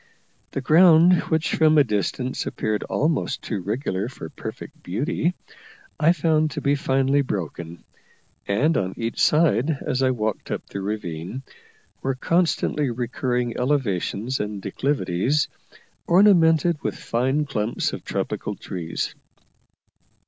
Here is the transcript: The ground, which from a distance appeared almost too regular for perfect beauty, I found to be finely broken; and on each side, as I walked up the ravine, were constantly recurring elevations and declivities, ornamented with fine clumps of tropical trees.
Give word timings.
The 0.49 0.61
ground, 0.61 1.13
which 1.29 1.53
from 1.53 1.77
a 1.77 1.83
distance 1.83 2.47
appeared 2.47 2.81
almost 2.81 3.43
too 3.43 3.61
regular 3.61 4.09
for 4.09 4.29
perfect 4.29 4.81
beauty, 4.81 5.35
I 5.99 6.11
found 6.11 6.49
to 6.49 6.59
be 6.61 6.73
finely 6.73 7.21
broken; 7.21 7.83
and 8.47 8.75
on 8.77 8.95
each 8.97 9.19
side, 9.21 9.77
as 9.85 10.01
I 10.01 10.09
walked 10.09 10.49
up 10.49 10.65
the 10.65 10.81
ravine, 10.81 11.43
were 12.01 12.15
constantly 12.15 12.89
recurring 12.89 13.55
elevations 13.59 14.39
and 14.39 14.59
declivities, 14.59 15.47
ornamented 16.07 16.81
with 16.81 16.97
fine 16.97 17.45
clumps 17.45 17.93
of 17.93 18.03
tropical 18.03 18.55
trees. 18.55 19.13